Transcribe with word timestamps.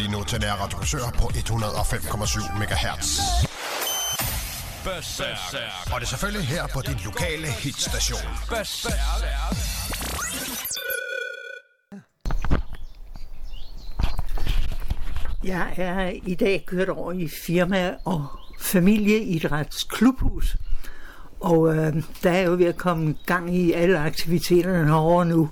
lige 0.00 0.12
nu 0.12 0.24
til 0.24 0.40
Nær 0.40 0.52
Radio 0.52 0.78
Korsør 0.78 1.10
på 1.18 1.26
105,7 1.26 2.58
MHz. 2.58 3.20
Og 5.92 6.00
det 6.00 6.06
er 6.06 6.08
selvfølgelig 6.08 6.46
her 6.46 6.66
på 6.66 6.80
din 6.80 6.96
lokale 7.04 7.46
hitstation. 7.46 8.20
Jeg 15.44 15.72
er 15.76 16.12
i 16.26 16.34
dag 16.34 16.64
kørt 16.66 16.88
over 16.88 17.12
i 17.12 17.28
firma- 17.28 17.96
og 18.04 18.26
familieidrætsklubhus. 18.60 20.56
Og 21.40 21.76
øh, 21.76 22.02
der 22.22 22.30
er 22.30 22.42
jo 22.42 22.52
ved 22.52 22.66
at 22.66 22.76
komme 22.76 23.14
gang 23.26 23.56
i 23.56 23.72
alle 23.72 23.98
aktiviteterne 23.98 24.86
herovre 24.86 25.26
nu. 25.26 25.50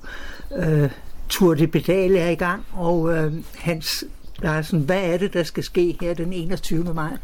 Øh, 0.56 0.90
Tour 1.28 1.54
de 1.54 1.66
Pedale 1.66 2.18
er 2.18 2.30
i 2.30 2.34
gang, 2.34 2.66
og 2.72 3.16
øh, 3.16 3.32
Hans 3.58 4.04
Larsen, 4.42 4.80
hvad 4.80 5.02
er 5.02 5.16
det, 5.16 5.32
der 5.32 5.42
skal 5.42 5.64
ske 5.64 5.96
her 6.00 6.14
den 6.14 6.32
21. 6.32 6.94
maj? 6.94 7.16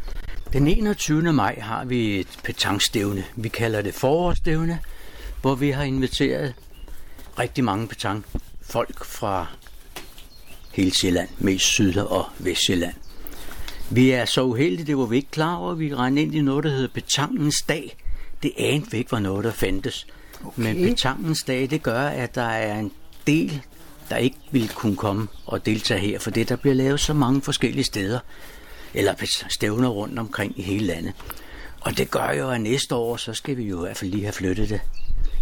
Den 0.53 0.67
21. 0.67 1.33
maj 1.33 1.59
har 1.61 1.85
vi 1.85 2.21
et 2.21 2.39
petangstævne. 2.45 3.25
Vi 3.37 3.49
kalder 3.49 3.83
det 3.83 3.95
forårsstævne, 3.95 4.79
hvor 5.41 5.55
vi 5.55 5.71
har 5.71 5.83
inviteret 5.83 6.55
rigtig 7.39 7.65
mange 7.65 7.89
petang 7.89 8.25
folk 8.63 9.05
fra 9.05 9.47
hele 10.73 10.95
Sjælland, 10.95 11.29
mest 11.39 11.65
Syd- 11.65 11.97
og 11.97 12.25
Vestjylland. 12.39 12.95
Vi 13.91 14.11
er 14.11 14.25
så 14.25 14.43
uheldige, 14.43 14.87
det 14.87 14.99
var 14.99 15.07
vi 15.07 15.17
ikke 15.17 15.31
klar 15.31 15.57
over. 15.57 15.75
Vi 15.75 15.95
rendte 15.95 16.23
ind 16.23 16.35
i 16.35 16.41
noget, 16.41 16.65
der 16.65 16.71
hedder 16.71 16.89
Betangens 16.95 17.63
Dag. 17.63 17.97
Det 18.43 18.53
anede 18.59 18.91
vi 18.91 18.99
ikke 18.99 19.13
var 19.13 19.19
noget, 19.19 19.45
der 19.45 19.53
fandtes. 19.53 20.07
Okay. 20.45 20.63
Men 20.63 20.77
Betangens 20.77 21.43
Dag, 21.43 21.71
det 21.71 21.83
gør, 21.83 22.07
at 22.07 22.35
der 22.35 22.43
er 22.43 22.79
en 22.79 22.93
del, 23.27 23.63
der 24.11 24.17
ikke 24.17 24.37
vil 24.51 24.69
kunne 24.69 24.97
komme 24.97 25.29
og 25.47 25.67
deltage 25.67 26.01
her, 26.01 26.19
for 26.19 26.31
det 26.31 26.49
der 26.49 26.57
bliver 26.57 26.75
lavet 26.75 27.01
så 27.01 27.13
mange 27.15 27.43
forskellige 27.43 27.85
steder, 27.85 28.19
eller 28.95 29.15
stævner 29.49 29.89
rundt 29.89 30.19
omkring 30.19 30.59
i 30.59 30.63
hele 30.63 30.87
landet. 30.87 31.13
Og 31.81 31.97
det 31.99 32.11
gør 32.11 32.31
jo, 32.31 32.51
at 32.51 32.61
næste 32.61 32.95
år, 32.95 33.17
så 33.17 33.35
skal 33.35 33.57
vi 33.57 33.63
jo 33.63 33.79
i 33.79 33.87
hvert 33.87 33.97
fald 33.97 34.11
lige 34.11 34.23
have 34.23 34.33
flyttet 34.33 34.69
det 34.69 34.81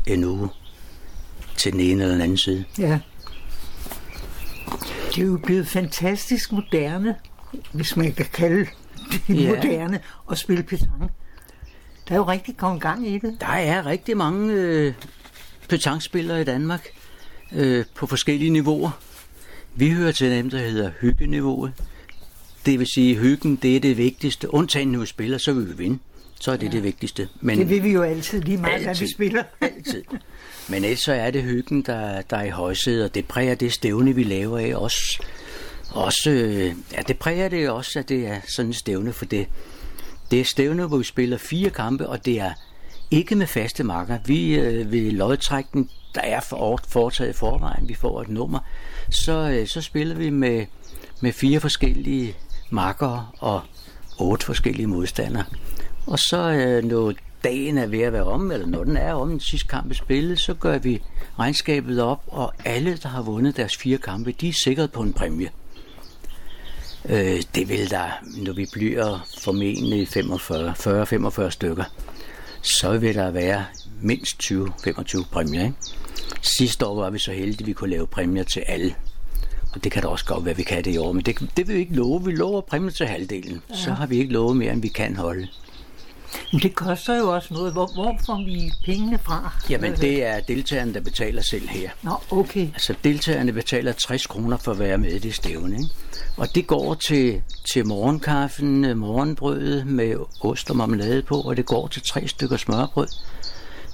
en 0.06 0.24
uge 0.24 0.48
til 1.56 1.72
den 1.72 1.80
ene 1.80 2.02
eller 2.02 2.14
den 2.14 2.22
anden 2.22 2.36
side. 2.38 2.64
Ja. 2.78 2.98
Det 5.14 5.22
er 5.22 5.26
jo 5.26 5.38
blevet 5.44 5.69
fantastisk 5.69 6.52
moderne, 6.52 7.14
hvis 7.72 7.97
man 7.97 8.12
kan 8.12 8.26
kalde 8.32 8.66
det 9.28 9.42
Ja. 9.42 9.48
moderne, 9.54 10.00
at 10.30 10.38
spille 10.38 10.62
petang. 10.62 11.10
Der 12.08 12.14
er 12.14 12.19
jo 12.19 12.28
rigtig 12.28 12.56
kommet 12.56 12.82
gang 12.82 13.08
i 13.08 13.19
det. 13.19 13.36
Der 13.41 13.47
er 13.47 13.86
rigtig 13.86 14.16
mange 14.16 14.52
øh, 14.52 14.94
petangspillere 15.69 16.41
i 16.41 16.44
Danmark 16.44 16.88
øh, 17.55 17.84
på 17.95 18.06
forskellige 18.06 18.50
niveauer. 18.50 18.91
Vi 19.75 19.91
hører 19.91 20.12
til 20.12 20.31
dem, 20.31 20.50
der 20.50 20.58
hedder 20.58 20.91
hyggeniveauet. 21.00 21.72
Det 22.67 22.78
vil 22.78 22.86
sige, 22.86 23.17
hyggen 23.17 23.56
det 23.56 23.77
er 23.77 23.81
det 23.81 23.97
vigtigste. 23.97 24.55
Undtagen 24.55 24.89
når 24.89 25.00
vi 25.00 25.06
spiller, 25.06 25.39
så 25.39 25.53
vil 25.53 25.69
vi 25.69 25.77
vinde. 25.77 25.98
Så 26.41 26.53
er 26.53 26.56
det 26.56 26.67
ja. 26.67 26.70
det 26.72 26.83
vigtigste. 26.83 27.28
Men 27.41 27.59
Det 27.59 27.69
vil 27.70 27.83
vi 27.83 27.91
jo 27.92 28.03
altid 28.03 28.41
lige 28.41 28.56
meget, 28.56 28.72
hvad 28.75 28.83
vi 28.83 28.89
Altid. 28.89 29.09
spiller. 29.14 29.42
altid. 29.61 30.03
Men 30.69 30.84
ellers 30.84 31.00
så 31.00 31.12
er 31.12 31.31
det 31.31 31.42
hyggen, 31.42 31.83
der, 31.83 32.22
der 32.22 32.36
er 32.36 32.44
i 32.44 32.48
højsædet, 32.50 33.05
og 33.05 33.14
det 33.14 33.25
præger 33.27 33.55
det 33.55 33.72
stævne, 33.72 34.14
vi 34.14 34.22
laver 34.22 34.59
af 34.59 34.75
også. 34.75 35.22
også 35.91 36.31
øh, 36.31 36.75
ja, 36.92 37.03
det 37.09 37.19
præger 37.19 37.48
det 37.48 37.70
også, 37.70 37.98
at 37.98 38.09
det 38.09 38.27
er 38.27 38.41
sådan 38.56 38.70
et 38.70 38.77
stævne, 38.77 39.12
for 39.12 39.25
det, 39.25 39.47
det 40.31 40.41
er 40.41 40.44
stævne, 40.44 40.87
hvor 40.87 40.97
vi 40.98 41.05
spiller 41.05 41.37
fire 41.39 41.70
kampe, 41.70 42.09
og 42.09 42.25
det 42.25 42.41
er 42.41 42.53
ikke 43.11 43.34
med 43.34 43.47
faste 43.47 43.84
marker. 43.84 44.19
Vi 44.27 44.55
øh, 44.55 44.92
ved 44.92 45.11
lodtrækning, 45.11 45.91
der 46.14 46.20
er 46.20 46.41
for, 46.41 46.80
foretaget 46.88 47.30
i 47.30 47.32
forvejen, 47.32 47.88
vi 47.88 47.94
får 47.94 48.22
et 48.22 48.28
nummer, 48.28 48.58
så, 49.10 49.32
øh, 49.32 49.66
så 49.66 49.80
spiller 49.80 50.14
vi 50.14 50.30
med, 50.30 50.66
med 51.20 51.32
fire 51.32 51.60
forskellige 51.60 52.36
marker 52.70 53.34
og 53.38 53.60
otte 54.19 54.47
forskellige 54.47 54.87
modstandere. 54.87 55.44
Og 56.06 56.19
så 56.19 56.38
øh, 56.38 56.84
når 56.84 57.12
dagen 57.44 57.78
er 57.78 57.87
ved 57.87 58.00
at 58.00 58.12
være 58.12 58.25
om, 58.25 58.50
eller 58.50 58.66
når 58.66 58.84
den 58.84 58.97
er 58.97 59.12
om, 59.14 59.28
den 59.28 59.41
sidste 59.41 59.69
kamp 59.69 59.91
er 59.91 59.94
spillet, 59.94 60.41
så 60.41 60.54
gør 60.54 60.78
vi 60.78 61.03
regnskabet 61.38 62.03
op, 62.03 62.22
og 62.26 62.53
alle, 62.64 62.97
der 62.97 63.08
har 63.08 63.22
vundet 63.22 63.56
deres 63.56 63.76
fire 63.76 63.98
kampe, 63.98 64.32
de 64.32 64.48
er 64.48 64.53
sikret 64.53 64.92
på 64.92 65.00
en 65.03 65.12
præmie. 65.12 65.50
Øh, 67.08 67.42
det 67.54 67.69
vil 67.69 67.91
der, 67.91 68.08
når 68.37 68.53
vi 68.53 68.66
bliver 68.72 69.26
formentlig 69.38 70.08
40-45 70.08 71.50
stykker, 71.50 71.84
så 72.62 72.99
vil 72.99 73.15
der 73.15 73.31
være 73.31 73.65
mindst 74.00 74.43
20-25 74.45 75.25
præmier. 75.31 75.65
Ikke? 75.65 75.77
Sidste 76.43 76.87
år 76.87 76.95
var 76.95 77.11
vi 77.11 77.19
så 77.19 77.33
heldige, 77.33 77.61
at 77.61 77.67
vi 77.67 77.73
kunne 77.73 77.91
lave 77.91 78.06
præmier 78.06 78.43
til 78.43 78.61
alle. 78.61 78.95
Og 79.73 79.84
det 79.84 79.93
kan 79.93 80.03
da 80.03 80.09
også 80.09 80.25
godt 80.25 80.45
være, 80.45 80.53
at 80.53 80.59
vi 80.59 80.62
kan 80.62 80.84
det 80.84 80.95
i 80.95 80.99
år, 80.99 81.12
men 81.12 81.23
det, 81.23 81.50
det 81.56 81.69
vil 81.69 81.77
vi 81.77 81.81
ikke 81.81 81.95
love. 81.95 82.25
Vi 82.25 82.33
lover 82.33 82.61
præmier 82.61 82.91
til 82.91 83.06
halvdelen. 83.06 83.62
Ja. 83.71 83.75
Så 83.77 83.93
har 83.93 84.06
vi 84.06 84.19
ikke 84.19 84.33
lovet 84.33 84.56
mere, 84.56 84.73
end 84.73 84.83
vi 84.83 84.89
kan 84.89 85.17
holde. 85.17 85.49
Men 86.53 86.62
det 86.62 86.75
koster 86.75 87.16
jo 87.16 87.34
også 87.34 87.54
noget. 87.54 87.72
Hvor, 87.72 87.91
hvor 87.94 88.16
får 88.26 88.44
vi 88.44 88.72
pengene 88.84 89.19
fra? 89.19 89.53
Jamen, 89.70 89.93
det 89.93 90.25
er 90.25 90.41
deltagerne, 90.41 90.94
der 90.94 91.00
betaler 91.00 91.43
selv 91.43 91.69
her. 91.69 91.91
Nå, 92.03 92.16
okay. 92.31 92.69
Altså, 92.72 92.94
deltagerne 93.04 93.53
betaler 93.53 93.93
60 93.93 94.26
kroner 94.26 94.56
for 94.56 94.72
at 94.72 94.78
være 94.78 94.98
med 94.98 95.10
i 95.10 95.19
det 95.19 95.34
stævne. 95.34 95.76
Ikke? 95.76 95.88
Og 96.37 96.54
det 96.54 96.66
går 96.66 96.94
til, 96.94 97.43
til 97.72 97.87
morgenkaffen, 97.87 98.84
øh, 98.84 98.97
morgenbrødet 98.97 99.87
med 99.87 100.16
ost 100.41 100.70
og 100.70 100.76
marmelade 100.76 101.22
på, 101.22 101.41
og 101.41 101.56
det 101.56 101.66
går 101.66 101.87
til 101.87 102.03
tre 102.03 102.28
stykker 102.28 102.56
smørbrød 102.56 103.09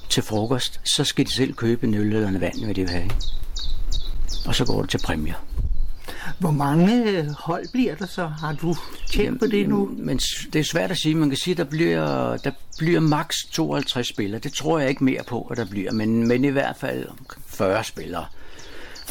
til 0.08 0.22
frokost. 0.22 0.80
Så 0.84 1.04
skal 1.04 1.26
de 1.26 1.32
selv 1.34 1.54
købe 1.54 1.86
en 1.86 1.94
øl 1.94 2.12
eller 2.12 2.28
en 2.28 2.40
vand, 2.40 2.64
hvad 2.64 2.74
de 2.74 2.80
vil 2.80 2.90
have. 2.90 3.02
Ikke? 3.02 3.16
Og 4.46 4.54
så 4.54 4.64
går 4.64 4.80
det 4.80 4.90
til 4.90 5.00
præmier. 5.04 5.34
Hvor 6.38 6.50
mange 6.50 7.10
øh, 7.10 7.26
hold 7.38 7.68
bliver 7.72 7.94
der 7.94 8.06
så? 8.06 8.26
Har 8.26 8.52
du 8.52 8.76
tjent 9.10 9.40
på 9.40 9.46
det 9.46 9.68
nu? 9.68 9.90
Men 9.98 10.18
det 10.52 10.58
er 10.58 10.64
svært 10.64 10.90
at 10.90 10.96
sige. 10.96 11.14
Man 11.14 11.28
kan 11.28 11.38
sige, 11.38 11.52
at 11.52 11.58
der 11.58 11.64
bliver, 11.64 12.36
der 12.36 12.50
bliver 12.78 13.00
maks 13.00 13.36
52 13.52 14.08
spillere. 14.08 14.40
Det 14.40 14.52
tror 14.52 14.78
jeg 14.78 14.88
ikke 14.88 15.04
mere 15.04 15.22
på, 15.26 15.42
at 15.42 15.56
der 15.56 15.64
bliver. 15.64 15.92
Men, 15.92 16.28
men 16.28 16.44
i 16.44 16.48
hvert 16.48 16.76
fald 16.76 17.06
omkring 17.08 17.44
40 17.46 17.84
spillere. 17.84 18.26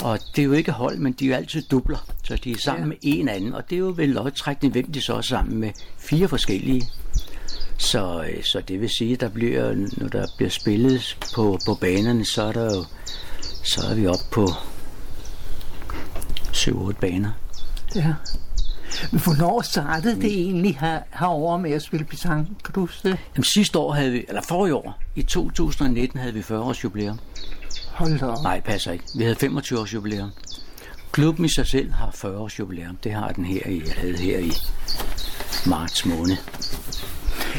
Og 0.02 0.20
det 0.36 0.42
er 0.42 0.46
jo 0.46 0.52
ikke 0.52 0.72
hold, 0.72 0.98
men 0.98 1.14
de 1.14 1.26
er 1.26 1.30
jo 1.30 1.36
altid 1.36 1.62
dubler. 1.62 2.06
Så 2.24 2.36
de 2.36 2.52
er 2.52 2.58
sammen 2.58 2.84
ja. 2.84 2.88
med 2.88 2.98
en 3.02 3.30
anden. 3.30 3.54
Og 3.54 3.70
det 3.70 3.76
er 3.76 3.80
jo 3.80 3.94
ved 3.98 4.08
lodtrækning, 4.08 4.72
hvem 4.72 4.92
de 4.92 5.02
så 5.02 5.14
er 5.16 5.22
sammen 5.22 5.58
med 5.58 5.72
fire 5.98 6.28
forskellige. 6.28 6.90
Så, 7.78 8.24
øh, 8.30 8.44
så 8.44 8.62
det 8.68 8.82
vil 8.82 8.90
sige, 8.90 9.14
at 9.14 9.22
der 9.22 9.30
bliver, 9.30 9.88
når 9.98 10.08
der 10.08 10.28
bliver 10.38 10.50
spillet 10.50 11.18
på, 11.36 11.60
på 11.66 11.76
banerne, 11.76 12.26
så 12.26 12.44
er 12.44 12.52
der 12.52 12.76
jo, 12.76 12.86
så 13.64 13.82
er 13.90 13.96
vi 13.96 14.08
oppe 14.08 14.26
på 14.32 14.48
7-8 16.54 16.92
baner. 16.92 17.32
Ja. 17.96 18.14
Men 19.12 19.22
hvornår 19.22 19.62
startede 19.62 20.16
det 20.16 20.32
egentlig 20.32 20.78
her, 20.80 21.00
herovre 21.20 21.60
med 21.60 21.72
at 21.72 21.82
spille 21.82 22.06
petang? 22.06 22.58
Kan 22.66 22.74
du 22.74 22.80
huske 22.80 23.10
det? 23.10 23.18
Jamen, 23.36 23.44
sidste 23.44 23.80
år 23.80 23.94
havde 23.94 24.12
vi, 24.12 24.26
eller 24.28 24.42
forrige 24.42 24.76
år, 24.76 25.00
i 25.16 25.22
2019 25.24 26.20
havde 26.20 26.34
vi 26.34 26.42
40 26.42 26.60
års 26.60 26.84
jubilæum. 26.84 27.20
Hold 27.92 28.20
da 28.20 28.26
op. 28.26 28.44
Nej, 28.44 28.60
passer 28.60 28.92
ikke. 28.92 29.04
Vi 29.18 29.24
havde 29.24 29.36
25 29.36 29.80
års 29.80 29.94
jubilæum. 29.94 30.30
Klubben 31.12 31.46
i 31.46 31.50
sig 31.50 31.68
selv 31.68 31.92
har 31.92 32.12
40 32.14 32.38
års 32.38 32.60
jubilæum. 32.60 32.98
Det 33.04 33.14
har 33.14 33.30
den 33.32 33.46
her 33.46 33.68
i, 33.68 33.82
havde 33.98 34.18
her 34.18 34.40
i 34.40 34.52
marts 35.66 36.06
måned. 36.06 36.38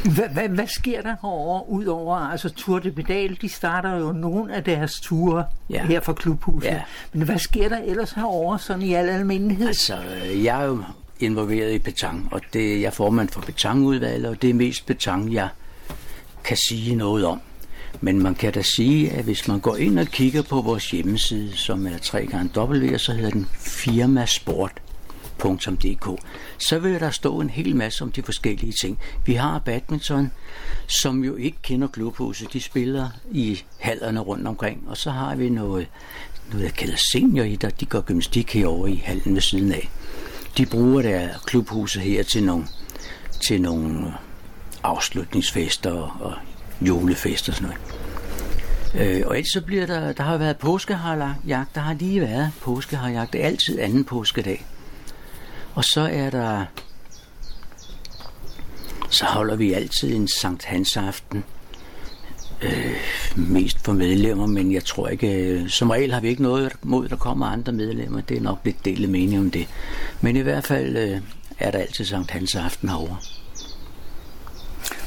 Hvad, 0.05 0.29
hvad, 0.29 0.49
hvad 0.49 0.67
sker 0.67 1.03
der 1.03 1.15
herovre, 1.23 1.69
udover 1.69 2.17
altså 2.17 2.49
Tour 2.49 2.79
de 2.79 2.93
Pedal, 2.93 3.39
de 3.41 3.49
starter 3.49 3.97
jo 3.97 4.13
nogle 4.13 4.55
af 4.55 4.65
deres 4.65 5.01
ture 5.01 5.45
ja. 5.71 5.87
Her 5.87 6.01
fra 6.01 6.13
klubhuset. 6.13 6.69
Ja. 6.69 6.83
Men 7.13 7.23
hvad 7.23 7.39
sker 7.39 7.69
der 7.69 7.79
ellers 7.79 8.13
herovre, 8.13 8.59
sådan 8.59 8.83
i 8.83 8.95
al 8.95 9.09
almindelighed? 9.09 9.69
Altså, 9.69 9.97
jeg 10.43 10.63
er 10.63 10.67
jo 10.67 10.83
involveret 11.21 11.73
i 11.73 11.79
petang, 11.79 12.29
og 12.31 12.41
det, 12.53 12.81
jeg 12.81 12.87
er 12.87 12.91
formand 12.91 13.29
for 13.29 13.41
petangudvalget, 13.41 14.29
og 14.29 14.43
det 14.43 14.51
er 14.51 14.55
mest 14.55 14.87
petang, 14.87 15.33
jeg 15.33 15.49
kan 16.45 16.57
sige 16.57 16.95
noget 16.95 17.25
om. 17.25 17.41
Men 18.01 18.23
man 18.23 18.35
kan 18.35 18.53
da 18.53 18.63
sige, 18.63 19.11
at 19.11 19.25
hvis 19.25 19.49
man 19.49 19.61
går 19.61 19.77
ind 19.77 19.99
og 19.99 20.07
kigger 20.07 20.43
på 20.43 20.61
vores 20.61 20.91
hjemmeside, 20.91 21.57
som 21.57 21.87
er 21.87 21.99
3 22.03 22.27
gange 22.27 22.61
W, 22.61 22.97
så 22.97 23.13
hedder 23.13 23.31
den 23.31 23.47
firmasport.dk, 25.43 26.23
så 26.59 26.79
vil 26.79 27.01
der 27.01 27.11
stå 27.11 27.41
en 27.41 27.51
hel 27.51 27.77
masse 27.77 28.05
om 28.05 28.13
de 28.13 28.23
forskellige 28.23 28.73
ting. 28.73 28.99
Vi 29.27 29.35
har 29.35 29.59
badminton, 29.59 30.31
som 30.87 31.25
jo 31.25 31.37
ikke 31.37 31.59
kender 31.63 31.89
klubhuset. 31.89 32.53
De 32.53 32.61
spiller 32.61 33.09
i 33.31 33.63
hallerne 33.79 34.21
rundt 34.21 34.49
omkring, 34.49 34.85
og 34.87 34.97
så 34.97 35.11
har 35.11 35.37
vi 35.37 35.49
noget, 35.49 35.87
noget 36.53 36.65
jeg 36.65 36.75
kalder 36.75 36.97
senioridræt. 37.13 37.81
De 37.81 37.87
går 37.87 38.01
gymnastik 38.01 38.53
herovre 38.53 38.91
i 38.91 39.03
hallen 39.05 39.35
ved 39.35 39.41
siden 39.41 39.73
af. 39.73 39.91
De 40.57 40.67
bruger 40.67 41.03
der 41.03 41.29
klubhuset 41.47 42.03
her 42.03 42.23
til 42.23 42.45
nogle, 42.45 42.65
til 43.41 43.63
nogle 43.63 44.15
afslutningsfester 44.83 45.93
og, 45.93 46.11
og 46.21 46.35
julefester 46.81 47.53
og 47.53 47.57
sådan 47.57 47.69
noget. 47.69 47.81
Øh, 48.95 49.27
og 49.27 49.37
ellers 49.37 49.53
så 49.53 49.61
bliver 49.61 49.87
der, 49.87 50.13
der 50.13 50.23
har 50.23 50.37
været 50.37 50.57
påskeharjagt, 50.57 51.75
der 51.75 51.81
har 51.81 51.95
lige 51.95 52.21
været 52.21 52.51
påskeharjagt, 52.63 53.33
det 53.33 53.43
er 53.43 53.47
altid 53.47 53.79
anden 53.79 54.05
påskedag. 54.05 54.67
Og 55.79 55.85
så 55.85 56.01
er 56.01 56.31
der, 56.31 56.65
så 59.11 59.25
holder 59.25 59.57
vi 59.57 59.73
altid 59.73 60.15
en 60.15 60.29
Sankt 60.29 60.65
Hans 60.65 60.97
aften 60.97 61.45
øh, 62.63 62.97
mest 63.37 63.85
for 63.85 63.93
medlemmer, 63.93 64.47
men 64.47 64.73
jeg 64.73 64.85
tror 64.85 65.09
ikke, 65.09 65.33
øh, 65.33 65.69
som 65.69 65.91
regel 65.91 66.13
har 66.13 66.21
vi 66.21 66.29
ikke 66.29 66.43
noget 66.43 66.73
mod, 66.83 67.09
der 67.09 67.17
kommer 67.17 67.47
andre 67.47 67.73
medlemmer. 67.73 68.21
Det 68.21 68.37
er 68.37 68.41
nok 68.41 68.61
lidt 68.65 68.85
delet 68.85 69.11
mening 69.11 69.41
om 69.41 69.51
det. 69.51 69.69
Men 70.21 70.37
i 70.37 70.41
hvert 70.41 70.65
fald 70.65 70.97
øh, 70.97 71.21
er 71.59 71.71
der 71.71 71.79
altid 71.79 72.05
Sankt 72.05 72.31
Hans 72.31 72.55
aften 72.55 72.89
herovre. 72.89 73.17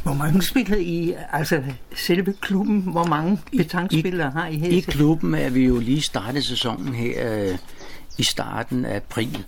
Hvor 0.04 0.14
mange 0.14 0.42
spiller 0.42 0.78
I, 0.78 1.14
altså 1.32 1.64
selve 1.96 2.34
klubben, 2.42 2.82
hvor 2.82 3.06
mange 3.06 3.40
petangspillere 3.58 4.32
har 4.32 4.48
I 4.48 4.58
her? 4.58 4.70
I 4.70 4.80
klubben 4.80 5.36
er 5.36 5.50
vi 5.50 5.66
jo 5.66 5.80
lige 5.80 6.02
startet 6.02 6.46
sæsonen 6.46 6.94
her 6.94 7.34
øh, 7.34 7.58
i 8.18 8.24
starten 8.24 8.86
af 8.86 8.96
april. 8.96 9.46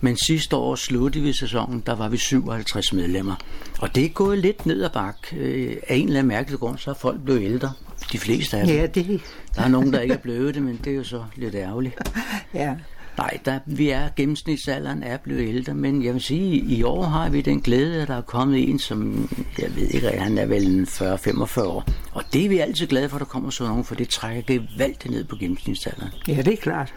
Men 0.00 0.16
sidste 0.16 0.56
år 0.56 0.74
sluttede 0.74 1.24
vi 1.24 1.32
sæsonen, 1.32 1.82
der 1.86 1.94
var 1.94 2.08
vi 2.08 2.16
57 2.16 2.92
medlemmer. 2.92 3.34
Og 3.78 3.94
det 3.94 4.04
er 4.04 4.08
gået 4.08 4.38
lidt 4.38 4.66
ned 4.66 4.82
ad 4.82 4.90
bak. 4.90 5.16
Øh, 5.36 5.76
af 5.88 5.96
en 5.96 6.06
eller 6.06 6.18
anden 6.18 6.28
mærkelig 6.28 6.58
grund, 6.58 6.78
så 6.78 6.90
er 6.90 6.94
folk 6.94 7.20
blevet 7.24 7.42
ældre. 7.42 7.72
De 8.12 8.18
fleste 8.18 8.56
af 8.56 8.66
dem. 8.66 8.76
Ja, 8.76 8.86
det... 8.86 9.20
Der 9.56 9.62
er 9.62 9.68
nogen, 9.68 9.92
der 9.92 10.00
ikke 10.00 10.14
er 10.14 10.18
blevet 10.18 10.54
det, 10.54 10.62
men 10.62 10.80
det 10.84 10.92
er 10.92 10.96
jo 10.96 11.04
så 11.04 11.24
lidt 11.36 11.54
ærgerligt. 11.54 11.94
ja. 12.54 12.74
Nej, 13.18 13.38
der, 13.44 13.58
vi 13.66 13.88
er, 13.90 14.08
gennemsnitsalderen 14.16 15.02
er 15.02 15.16
blevet 15.16 15.48
ældre, 15.48 15.74
men 15.74 16.04
jeg 16.04 16.14
vil 16.14 16.22
sige, 16.22 16.56
i 16.56 16.82
år 16.82 17.02
har 17.02 17.28
vi 17.28 17.40
den 17.40 17.60
glæde, 17.60 18.02
at 18.02 18.08
der 18.08 18.14
er 18.14 18.20
kommet 18.22 18.70
en, 18.70 18.78
som, 18.78 19.28
jeg 19.58 19.76
ved 19.76 19.88
ikke, 19.88 20.08
han 20.08 20.38
er 20.38 20.46
vel 20.46 20.88
40-45 20.90 21.62
år. 21.62 21.84
Og 22.12 22.22
det 22.32 22.44
er 22.44 22.48
vi 22.48 22.58
altid 22.58 22.86
glade 22.86 23.08
for, 23.08 23.16
at 23.16 23.20
der 23.20 23.26
kommer 23.26 23.50
sådan 23.50 23.68
nogen, 23.68 23.84
for 23.84 23.94
det 23.94 24.08
trækker 24.08 24.42
gevaldigt 24.42 25.10
ned 25.10 25.24
på 25.24 25.36
gennemsnitsalderen. 25.36 26.12
Ja, 26.28 26.42
det 26.42 26.52
er 26.52 26.56
klart. 26.56 26.94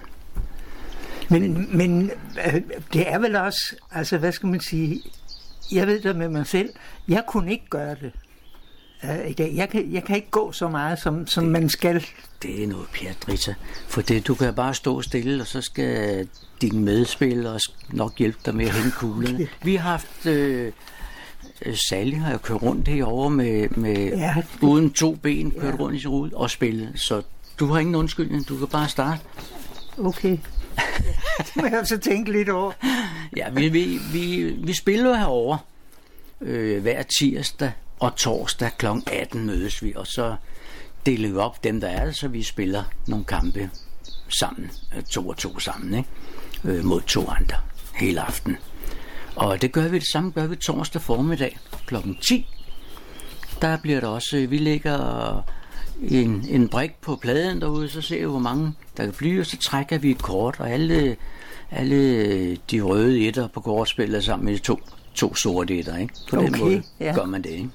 Men, 1.29 1.77
men 1.77 2.11
øh, 2.45 2.61
det 2.93 3.11
er 3.11 3.19
vel 3.19 3.35
også, 3.35 3.75
altså 3.91 4.17
hvad 4.17 4.31
skal 4.31 4.49
man 4.49 4.59
sige, 4.59 5.01
jeg 5.71 5.87
ved 5.87 6.01
det 6.01 6.15
med 6.15 6.29
mig 6.29 6.47
selv, 6.47 6.69
jeg 7.07 7.23
kunne 7.27 7.51
ikke 7.51 7.69
gøre 7.69 7.95
det 7.95 8.11
uh, 9.03 9.29
i 9.29 9.33
dag. 9.33 9.53
Jeg 9.55 9.69
kan, 9.69 9.93
jeg 9.93 10.03
kan 10.03 10.15
ikke 10.15 10.29
gå 10.31 10.51
så 10.51 10.67
meget, 10.67 10.99
som, 10.99 11.27
som 11.27 11.43
det, 11.43 11.51
man 11.51 11.69
skal. 11.69 12.05
Det 12.43 12.63
er 12.63 12.67
noget 12.67 12.87
pjat, 12.93 13.17
Rita. 13.29 13.53
For 13.87 14.01
det, 14.01 14.27
du 14.27 14.35
kan 14.35 14.53
bare 14.53 14.73
stå 14.73 15.01
stille, 15.01 15.41
og 15.43 15.47
så 15.47 15.61
skal 15.61 16.27
din 16.61 16.85
medspiller 16.85 17.69
nok 17.89 18.17
hjælpe 18.17 18.39
dig 18.45 18.55
med 18.55 18.65
at 18.65 18.73
hænge 18.73 18.91
kuglerne. 18.91 19.35
Okay. 19.35 19.47
Vi 19.63 19.75
har 19.75 19.89
haft... 19.89 20.25
Øh, 20.25 20.71
Sally 21.89 22.15
har 22.15 22.31
jo 22.31 22.37
kørt 22.37 22.61
rundt 22.61 22.87
herovre 22.87 23.29
med, 23.29 23.69
med 23.69 24.07
ja, 24.07 24.35
uden 24.61 24.93
to 24.93 25.15
ben, 25.15 25.51
kørt 25.51 25.73
ja. 25.73 25.79
rundt 25.79 25.95
i 25.95 25.99
sin 25.99 26.09
rude 26.09 26.31
og 26.33 26.49
spillet. 26.49 26.91
Så 26.95 27.21
du 27.59 27.65
har 27.65 27.79
ingen 27.79 27.95
undskyldning, 27.95 28.47
du 28.47 28.57
kan 28.57 28.67
bare 28.67 28.89
starte. 28.89 29.21
Okay. 29.97 30.37
det 31.45 31.55
må 31.55 31.65
jeg 31.65 31.87
så 31.87 31.97
tænke 31.97 32.31
lidt 32.31 32.49
over. 32.49 32.71
ja, 33.37 33.49
vi, 33.49 33.69
vi, 33.69 33.99
vi, 34.13 34.43
vi 34.43 34.73
spiller 34.73 35.15
herover 35.15 35.57
øh, 36.41 36.81
hver 36.81 37.03
tirsdag 37.19 37.71
og 37.99 38.15
torsdag 38.15 38.71
kl. 38.77 38.85
18 39.11 39.45
mødes 39.45 39.83
vi, 39.83 39.93
og 39.95 40.07
så 40.07 40.35
deler 41.05 41.29
vi 41.29 41.35
op 41.35 41.63
dem, 41.63 41.81
der 41.81 41.87
er, 41.87 42.11
så 42.11 42.27
vi 42.27 42.43
spiller 42.43 42.83
nogle 43.07 43.25
kampe 43.25 43.69
sammen, 44.29 44.71
øh, 44.97 45.03
to 45.03 45.27
og 45.27 45.37
to 45.37 45.59
sammen, 45.59 45.93
ikke? 45.93 46.09
Øh, 46.63 46.85
mod 46.85 47.01
to 47.01 47.27
andre 47.29 47.57
hele 47.95 48.21
aften. 48.21 48.57
Og 49.35 49.61
det 49.61 49.71
gør 49.71 49.87
vi 49.87 49.99
det 49.99 50.07
samme, 50.11 50.31
gør 50.31 50.47
vi 50.47 50.55
torsdag 50.55 51.01
formiddag 51.01 51.57
kl. 51.87 51.95
10. 52.21 52.47
Der 53.61 53.77
bliver 53.77 53.99
der 53.99 54.07
også, 54.07 54.47
vi 54.49 54.57
ligger 54.57 55.43
en, 56.01 56.45
en 56.49 56.67
brik 56.67 56.91
på 57.01 57.15
pladen 57.15 57.61
derude, 57.61 57.89
så 57.89 58.01
ser 58.01 58.19
vi, 58.19 58.25
hvor 58.25 58.39
mange 58.39 58.73
der 58.97 59.05
kan 59.05 59.13
flyve, 59.13 59.39
og 59.41 59.45
så 59.45 59.57
trækker 59.57 59.97
vi 59.97 60.11
et 60.11 60.21
kort, 60.21 60.55
og 60.59 60.69
alle, 60.69 61.15
alle 61.71 62.55
de 62.55 62.81
røde 62.81 63.27
etter 63.27 63.47
på 63.47 63.61
kort 63.61 63.89
spiller 63.89 64.19
sammen 64.19 64.45
med 64.45 64.53
de 64.53 64.59
to, 64.59 64.79
to 65.13 65.35
sorte 65.35 65.79
etter. 65.79 65.97
Ikke? 65.97 66.13
På 66.29 66.37
okay, 66.37 66.51
den 66.51 66.59
måde 66.59 66.83
ja. 66.99 67.13
gør 67.15 67.25
man 67.25 67.41
det. 67.41 67.49
Ikke? 67.49 67.69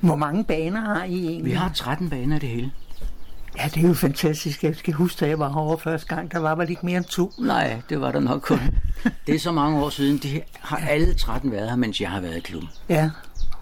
Hvor 0.00 0.16
mange 0.16 0.44
baner 0.44 0.80
har 0.80 1.04
I 1.04 1.26
egentlig? 1.26 1.44
Vi 1.44 1.50
har 1.50 1.72
13 1.74 2.10
baner 2.10 2.38
det 2.38 2.48
hele. 2.48 2.70
Ja, 3.58 3.68
det 3.74 3.84
er 3.84 3.88
jo 3.88 3.94
fantastisk. 3.94 4.64
Jeg 4.64 4.76
skal 4.76 4.94
huske, 4.94 5.24
at 5.24 5.30
jeg 5.30 5.38
var 5.38 5.48
herovre 5.48 5.78
første 5.78 6.14
gang. 6.14 6.32
Der 6.32 6.38
var 6.38 6.54
vel 6.54 6.70
ikke 6.70 6.86
mere 6.86 6.96
end 6.96 7.04
to. 7.04 7.32
Nej, 7.38 7.80
det 7.88 8.00
var 8.00 8.12
der 8.12 8.20
nok 8.20 8.40
kun. 8.40 8.58
det 9.26 9.34
er 9.34 9.38
så 9.38 9.52
mange 9.52 9.84
år 9.84 9.90
siden. 9.90 10.18
De 10.18 10.40
har 10.60 10.76
alle 10.76 11.14
13 11.14 11.52
været 11.52 11.68
her, 11.68 11.76
mens 11.76 12.00
jeg 12.00 12.10
har 12.10 12.20
været 12.20 12.36
i 12.36 12.40
klubben. 12.40 12.68
Ja, 12.88 13.10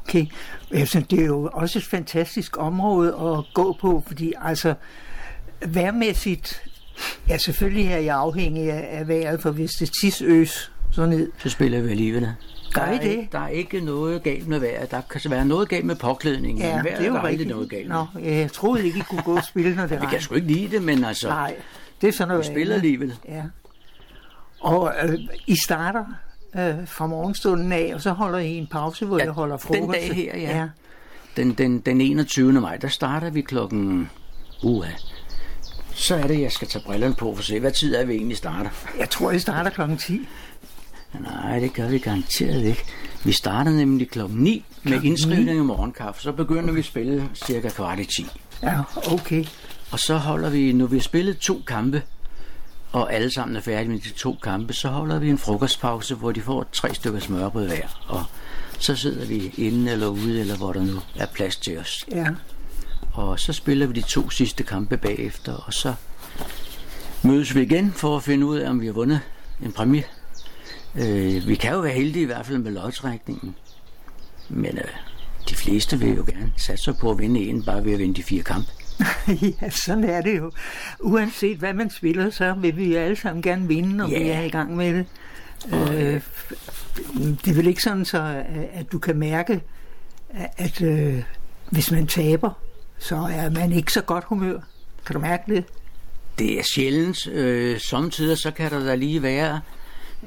okay. 0.08 0.26
Jeg 0.70 0.88
synes, 0.88 1.06
det 1.06 1.20
er 1.20 1.26
jo 1.26 1.50
også 1.52 1.78
et 1.78 1.84
fantastisk 1.84 2.58
område 2.58 3.08
at 3.08 3.54
gå 3.54 3.76
på, 3.80 4.02
fordi 4.06 4.32
altså 4.42 4.74
værmæssigt, 5.66 6.62
ja 7.28 7.36
selvfølgelig 7.36 7.86
er 7.86 7.98
jeg 7.98 8.16
afhængig 8.16 8.72
af 8.72 9.08
vejret, 9.08 9.40
for 9.40 9.50
hvis 9.50 9.70
det 9.70 9.90
tisøs 10.02 10.72
så 10.92 11.06
ned. 11.06 11.30
Så 11.38 11.48
spiller 11.48 11.80
vi 11.80 11.90
alligevel. 11.90 12.28
Gør 12.72 12.90
I 12.90 12.98
det? 12.98 13.32
Der 13.32 13.38
er 13.38 13.48
ikke 13.48 13.80
noget 13.80 14.22
galt 14.22 14.48
med 14.48 14.58
vejret. 14.58 14.90
Der 14.90 15.00
kan 15.00 15.30
være 15.30 15.44
noget 15.44 15.68
galt 15.68 15.84
med 15.84 15.96
påklædningen. 15.96 16.62
Ja, 16.62 16.76
men 16.76 16.92
det 16.92 17.00
er 17.00 17.06
jo 17.06 17.14
der 17.14 17.20
er 17.20 17.24
rigtigt. 17.24 17.48
noget 17.48 17.70
galt 17.70 17.88
Nå, 17.88 18.06
jeg 18.20 18.52
troede 18.52 18.86
ikke, 18.86 18.98
I 18.98 19.02
kunne 19.02 19.22
gå 19.22 19.36
og 19.36 19.44
spille, 19.44 19.74
når 19.74 19.86
det 19.86 20.00
Vi 20.02 20.06
kan 20.06 20.20
sgu 20.20 20.34
ikke 20.34 20.46
lide 20.46 20.76
det, 20.76 20.82
men 20.82 21.04
altså... 21.04 21.28
Nej, 21.28 21.56
det 22.00 22.08
er 22.08 22.12
sådan 22.12 22.28
noget 22.28 22.48
Vi 22.48 22.52
spiller 22.52 22.74
alligevel. 22.74 23.14
Ja. 23.28 23.42
Og 24.60 24.92
øh, 25.04 25.18
I 25.46 25.56
starter 25.56 26.04
øh, 26.56 26.74
fra 26.86 27.06
morgenstunden 27.06 27.72
af, 27.72 27.92
og 27.94 28.00
så 28.00 28.12
holder 28.12 28.38
I 28.38 28.50
en 28.50 28.66
pause, 28.66 29.06
hvor 29.06 29.18
ja, 29.18 29.24
jeg 29.24 29.32
holder 29.32 29.56
frokost. 29.56 29.80
Den 29.80 29.90
dag 29.90 30.14
her, 30.14 30.38
ja. 30.38 30.58
ja. 30.58 30.68
Den, 31.36 31.52
den, 31.52 31.80
den 31.80 32.00
21. 32.00 32.52
maj, 32.52 32.76
der 32.76 32.88
starter 32.88 33.30
vi 33.30 33.40
klokken... 33.40 34.10
Uha. 34.62 34.90
Så 35.94 36.16
er 36.16 36.26
det, 36.26 36.40
jeg 36.40 36.52
skal 36.52 36.68
tage 36.68 36.84
brillerne 36.84 37.14
på 37.14 37.34
for 37.34 37.38
at 37.38 37.44
se, 37.44 37.60
hvad 37.60 37.70
tid 37.70 37.94
er 37.94 38.04
vi 38.04 38.14
egentlig 38.14 38.36
starter. 38.36 38.70
Jeg 38.98 39.10
tror, 39.10 39.30
I 39.30 39.38
starter 39.38 39.70
klokken 39.70 39.96
10. 39.96 40.28
Nej, 41.20 41.58
det 41.58 41.74
gør 41.74 41.88
vi 41.88 41.98
garanteret 41.98 42.64
ikke. 42.64 42.84
Vi 43.24 43.32
starter 43.32 43.70
nemlig 43.70 44.10
klokken 44.10 44.38
9 44.38 44.64
med 44.82 45.02
indskrivning 45.02 45.58
i 45.58 45.62
morgenkaffe. 45.62 46.22
Så 46.22 46.32
begynder 46.32 46.72
vi 46.72 46.78
at 46.78 46.84
spille 46.84 47.28
cirka 47.34 47.68
kvart 47.68 47.98
i 47.98 48.04
10. 48.04 48.26
Ja, 48.62 48.80
okay. 49.12 49.44
Og 49.90 49.98
så 49.98 50.16
holder 50.16 50.50
vi, 50.50 50.72
når 50.72 50.86
vi 50.86 50.96
har 50.96 51.02
spillet 51.02 51.38
to 51.38 51.62
kampe, 51.66 52.02
og 52.92 53.12
alle 53.12 53.30
sammen 53.30 53.56
er 53.56 53.60
færdige 53.60 53.90
med 53.90 53.98
de 53.98 54.10
to 54.10 54.36
kampe, 54.42 54.72
så 54.72 54.88
holder 54.88 55.18
vi 55.18 55.30
en 55.30 55.38
frokostpause, 55.38 56.14
hvor 56.14 56.32
de 56.32 56.40
får 56.40 56.66
tre 56.72 56.94
stykker 56.94 57.20
smørbrød 57.20 57.66
hver. 57.66 58.02
Og 58.08 58.24
så 58.78 58.96
sidder 58.96 59.26
vi 59.26 59.54
inde 59.56 59.92
eller 59.92 60.06
ude, 60.06 60.40
eller 60.40 60.56
hvor 60.56 60.72
der 60.72 60.82
nu 60.82 61.00
er 61.16 61.26
plads 61.26 61.56
til 61.56 61.78
os. 61.78 62.04
Ja. 62.10 62.26
Og 63.14 63.40
så 63.40 63.52
spiller 63.52 63.86
vi 63.86 63.92
de 63.92 64.02
to 64.02 64.30
sidste 64.30 64.62
kampe 64.62 64.96
bagefter, 64.96 65.52
og 65.52 65.74
så 65.74 65.94
mødes 67.22 67.54
vi 67.54 67.62
igen 67.62 67.92
for 67.92 68.16
at 68.16 68.22
finde 68.22 68.46
ud 68.46 68.58
af, 68.58 68.70
om 68.70 68.80
vi 68.80 68.86
har 68.86 68.92
vundet 68.92 69.20
en 69.62 69.72
præmie. 69.72 70.04
Øh, 70.94 71.48
vi 71.48 71.54
kan 71.54 71.72
jo 71.72 71.80
være 71.80 71.92
heldige 71.92 72.22
i 72.22 72.26
hvert 72.26 72.46
fald 72.46 72.58
med 72.58 72.72
lodtrækningen. 72.72 73.54
Men 74.48 74.78
øh, 74.78 74.84
de 75.48 75.54
fleste 75.54 75.98
vil 75.98 76.16
jo 76.16 76.24
gerne 76.26 76.52
satse 76.56 76.92
på 76.92 77.10
at 77.10 77.18
vinde 77.18 77.40
en, 77.40 77.64
bare 77.64 77.84
ved 77.84 77.92
at 77.92 77.98
vinde 77.98 78.14
de 78.14 78.22
fire 78.22 78.42
kampe. 78.42 78.68
ja, 79.62 79.70
sådan 79.70 80.04
er 80.04 80.20
det 80.20 80.38
jo. 80.38 80.50
Uanset 81.00 81.58
hvad 81.58 81.74
man 81.74 81.90
spiller, 81.90 82.30
så 82.30 82.54
vil 82.58 82.76
vi 82.76 82.94
alle 82.94 83.16
sammen 83.16 83.42
gerne 83.42 83.68
vinde, 83.68 83.96
når 83.96 84.08
yeah. 84.08 84.20
vi 84.20 84.28
er 84.28 84.40
i 84.40 84.48
gang 84.48 84.76
med 84.76 84.94
det. 84.94 85.06
Øh, 85.72 86.20
det 87.44 87.50
er 87.50 87.54
vel 87.54 87.66
ikke 87.66 87.82
sådan, 87.82 88.04
så, 88.04 88.44
at 88.72 88.92
du 88.92 88.98
kan 88.98 89.16
mærke, 89.16 89.62
at 90.56 90.82
øh, 90.82 91.22
hvis 91.70 91.90
man 91.90 92.06
taber, 92.06 92.50
så 92.98 93.16
er 93.16 93.50
man 93.50 93.72
ikke 93.72 93.92
så 93.92 94.00
godt 94.00 94.24
humør. 94.24 94.60
Kan 95.06 95.14
du 95.14 95.20
mærke 95.20 95.54
det? 95.54 95.64
Det 96.38 96.58
er 96.58 96.62
sjældent. 96.74 97.26
Øh, 97.26 97.80
samtidig 97.80 98.38
så 98.38 98.50
kan 98.50 98.70
der 98.70 98.84
da 98.84 98.94
lige 98.94 99.22
være 99.22 99.60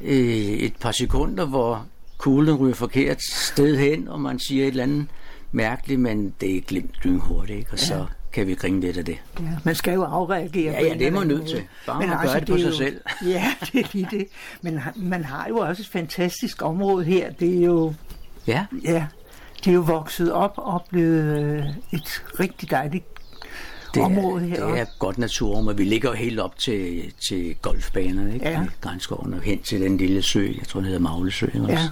øh, 0.02 0.18
et 0.38 0.76
par 0.76 0.92
sekunder, 0.92 1.46
hvor 1.46 1.86
kuglen 2.18 2.56
ryger 2.56 2.76
forkert 2.76 3.22
sted 3.24 3.78
hen, 3.78 4.08
og 4.08 4.22
man 4.22 4.40
siger 4.40 4.64
et 4.64 4.68
eller 4.68 4.84
andet 4.84 5.08
mærkeligt, 5.52 6.00
men 6.00 6.34
det 6.42 6.58
er 6.58 6.62
glemt 6.62 7.04
hurtigt, 7.04 7.60
ikke? 7.60 7.72
og 7.72 7.80
så 7.80 8.06
kan 8.36 8.48
vi 8.48 8.56
grine 8.56 8.82
lidt 8.82 8.98
af 8.98 9.06
det. 9.06 9.18
Ja, 9.40 9.46
man 9.64 9.76
skal 9.76 9.94
jo 9.94 10.04
afreagere. 10.04 10.74
Ja, 10.74 10.88
ja, 10.88 10.94
det 10.94 11.08
er 11.08 11.12
man 11.12 11.28
nødt 11.28 11.48
til. 11.48 11.64
Bare 11.86 12.00
men 12.00 12.10
man 12.10 12.18
altså, 12.20 12.34
gør 12.34 12.40
det 12.40 12.50
på 12.50 12.56
det 12.56 12.62
sig 12.62 12.70
jo, 12.70 12.76
selv. 12.76 13.02
Ja, 13.34 13.54
det 13.62 13.80
er 13.80 13.88
lige 13.94 14.08
det. 14.12 14.28
Men 14.62 14.80
man 14.96 15.24
har 15.24 15.48
jo 15.50 15.58
også 15.58 15.82
et 15.82 15.88
fantastisk 15.88 16.62
område 16.62 17.06
her. 17.06 17.32
Det 17.32 17.58
er 17.58 17.66
jo... 17.66 17.94
Ja. 18.48 18.66
Ja, 18.84 19.06
det 19.60 19.68
er 19.68 19.74
jo 19.74 19.82
vokset 19.82 20.32
op 20.32 20.54
og 20.58 20.86
blevet 20.90 21.40
øh, 21.40 21.66
et 21.92 22.24
rigtig 22.40 22.72
dejligt 22.72 23.06
det 23.94 24.02
er, 24.02 24.06
område 24.06 24.46
her. 24.46 24.68
Det 24.68 24.80
er 24.80 24.86
godt 25.00 25.68
og 25.68 25.78
vi 25.78 25.84
ligger 25.84 26.10
jo 26.10 26.16
helt 26.16 26.40
op 26.40 26.58
til, 26.58 27.14
til 27.28 27.56
golfbanerne, 27.62 28.34
ikke? 28.34 28.50
Ja. 28.50 28.64
I 28.64 28.68
Grænskoven 28.82 29.34
og 29.34 29.42
hen 29.42 29.62
til 29.62 29.82
den 29.82 29.98
lille 29.98 30.22
sø, 30.22 30.54
jeg 30.58 30.68
tror 30.68 30.80
den 30.80 30.86
hedder 30.86 31.02
Maglesø 31.02 31.46
også. 31.46 31.90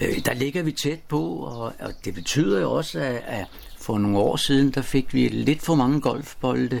Ja. 0.00 0.06
Øh, 0.06 0.24
der 0.24 0.34
ligger 0.34 0.62
vi 0.62 0.72
tæt 0.72 1.00
på, 1.08 1.22
og, 1.28 1.72
og 1.80 1.92
det 2.04 2.14
betyder 2.14 2.60
jo 2.60 2.72
også, 2.72 2.98
at, 3.00 3.22
at 3.26 3.46
for 3.90 3.98
nogle 3.98 4.18
år 4.18 4.36
siden, 4.36 4.70
der 4.70 4.82
fik 4.82 5.14
vi 5.14 5.28
lidt 5.28 5.62
for 5.62 5.74
mange 5.74 6.00
golfbolde 6.00 6.80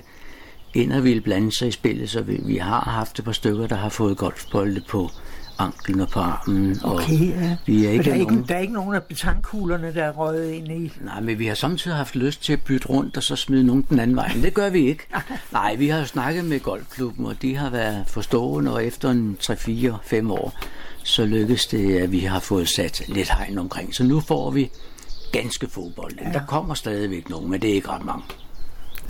ind 0.74 0.92
og 0.92 1.04
ville 1.04 1.20
blande 1.20 1.52
sig 1.52 1.68
i 1.68 1.70
spillet, 1.70 2.10
så 2.10 2.22
vi, 2.22 2.40
vi 2.44 2.56
har 2.56 2.80
haft 2.80 3.18
et 3.18 3.24
par 3.24 3.32
stykker, 3.32 3.66
der 3.66 3.76
har 3.76 3.88
fået 3.88 4.16
golfbolde 4.16 4.82
på 4.88 5.10
anklen 5.58 6.00
og 6.00 6.08
på 6.08 6.20
armen. 6.20 6.78
Og 6.82 6.94
Okay, 6.94 7.28
ja. 7.28 7.56
vi 7.66 7.86
er 7.86 7.90
ikke 7.90 8.04
der, 8.04 8.10
er 8.10 8.18
nogen... 8.18 8.38
ikke, 8.38 8.48
der 8.48 8.54
er 8.54 8.58
ikke 8.58 8.72
nogen 8.72 8.94
af 8.94 9.02
betankkuglerne, 9.02 9.94
der 9.94 10.04
er 10.04 10.12
røget 10.12 10.52
ind 10.52 10.68
i. 10.68 10.92
Nej, 11.04 11.20
men 11.20 11.38
vi 11.38 11.46
har 11.46 11.54
samtidig 11.54 11.96
haft 11.96 12.16
lyst 12.16 12.42
til 12.44 12.52
at 12.52 12.60
bytte 12.62 12.88
rundt 12.88 13.16
og 13.16 13.22
så 13.22 13.36
smide 13.36 13.64
nogen 13.64 13.86
den 13.88 13.98
anden 13.98 14.16
vej. 14.16 14.32
Men 14.34 14.42
det 14.42 14.54
gør 14.54 14.70
vi 14.70 14.88
ikke. 14.88 15.06
Nej, 15.52 15.74
vi 15.74 15.88
har 15.88 16.04
snakket 16.04 16.44
med 16.44 16.60
golfklubben, 16.60 17.26
og 17.26 17.42
de 17.42 17.56
har 17.56 17.70
været 17.70 18.04
forstående, 18.06 18.72
og 18.72 18.84
efter 18.84 19.10
en 19.10 19.36
3-4-5 19.42 20.32
år, 20.32 20.54
så 21.02 21.24
lykkedes 21.24 21.66
det, 21.66 21.98
at 21.98 22.12
vi 22.12 22.20
har 22.20 22.40
fået 22.40 22.68
sat 22.68 23.02
lidt 23.08 23.30
hegn 23.30 23.58
omkring. 23.58 23.94
Så 23.94 24.04
nu 24.04 24.20
får 24.20 24.50
vi 24.50 24.70
ganske 25.32 25.66
fodbold. 25.68 26.12
Ja. 26.20 26.32
Der 26.32 26.46
kommer 26.46 26.74
stadigvæk 26.74 27.30
nogen, 27.30 27.50
men 27.50 27.62
det 27.62 27.70
er 27.70 27.74
ikke 27.74 27.88
ret 27.88 28.04
mange. 28.04 28.24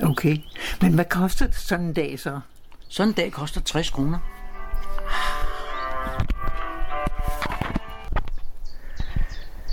Okay. 0.02 0.36
Men 0.80 0.94
hvad 0.94 1.04
koster 1.04 1.46
det 1.46 1.56
sådan 1.56 1.84
en 1.84 1.92
dag 1.92 2.20
så? 2.20 2.40
Sådan 2.88 3.08
en 3.08 3.14
dag 3.14 3.32
koster 3.32 3.60
60 3.60 3.90
kroner. 3.90 4.18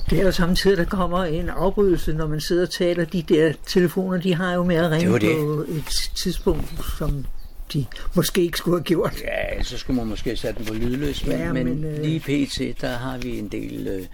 Det 0.10 0.20
er 0.20 0.24
jo 0.24 0.32
samtidig, 0.32 0.78
der 0.78 0.86
kommer 0.86 1.24
en 1.24 1.50
afbrydelse, 1.50 2.14
når 2.14 2.28
man 2.28 2.42
sidder 2.42 2.62
og 2.62 2.70
taler. 2.70 3.06
De 3.06 3.22
der 3.22 3.54
telefoner, 3.66 4.18
de 4.18 4.36
har 4.36 4.54
jo 4.54 4.64
med 4.64 4.76
at 4.76 4.92
ringe 4.92 5.14
det. 5.14 5.38
på 5.38 5.66
et 5.68 6.12
tidspunkt, 6.16 6.74
som 6.98 7.26
de 7.74 7.86
måske 8.14 8.42
ikke 8.42 8.58
skulle 8.58 8.78
have 8.78 8.84
gjort. 8.84 9.22
Ja, 9.22 9.64
så 9.64 9.78
skulle 9.78 9.98
man 9.98 10.08
måske 10.08 10.36
sætte 10.38 10.58
den 10.58 10.66
på 10.68 10.74
lydløs, 10.74 11.26
men, 11.26 11.38
Ja, 11.38 11.54
men, 11.54 11.66
men 11.66 11.84
øh, 11.84 12.02
lige 12.02 12.20
pt, 12.20 12.82
der 12.82 12.98
har 12.98 13.18
vi 13.18 13.40
en 13.40 13.48
del, 13.48 13.88
øh, 13.88 14.06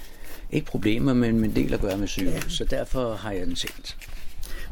ikke 0.53 0.67
problemer, 0.67 1.13
men 1.13 1.43
en 1.43 1.55
del 1.55 1.73
at 1.73 1.81
gøre 1.81 1.97
med 1.97 2.07
syge, 2.07 2.31
ja. 2.31 2.39
så 2.49 2.65
derfor 2.65 3.13
har 3.13 3.31
jeg 3.31 3.45
den 3.45 3.55
tændt. 3.55 3.97